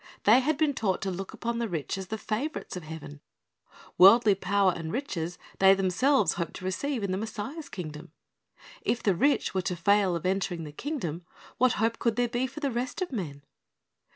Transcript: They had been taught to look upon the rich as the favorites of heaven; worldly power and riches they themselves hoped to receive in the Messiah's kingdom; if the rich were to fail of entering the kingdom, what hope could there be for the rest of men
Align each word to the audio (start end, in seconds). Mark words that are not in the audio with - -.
They 0.23 0.39
had 0.39 0.57
been 0.57 0.73
taught 0.73 0.99
to 1.03 1.11
look 1.11 1.31
upon 1.31 1.59
the 1.59 1.67
rich 1.69 1.95
as 1.95 2.07
the 2.07 2.17
favorites 2.17 2.75
of 2.75 2.81
heaven; 2.81 3.21
worldly 3.99 4.33
power 4.33 4.73
and 4.75 4.91
riches 4.91 5.37
they 5.59 5.75
themselves 5.75 6.33
hoped 6.33 6.55
to 6.55 6.65
receive 6.65 7.03
in 7.03 7.11
the 7.11 7.19
Messiah's 7.19 7.69
kingdom; 7.69 8.11
if 8.81 9.03
the 9.03 9.13
rich 9.13 9.53
were 9.53 9.61
to 9.61 9.75
fail 9.75 10.15
of 10.15 10.25
entering 10.25 10.63
the 10.63 10.71
kingdom, 10.71 11.23
what 11.59 11.73
hope 11.73 11.99
could 11.99 12.15
there 12.15 12.27
be 12.27 12.47
for 12.47 12.61
the 12.61 12.71
rest 12.71 13.03
of 13.03 13.11
men 13.11 13.43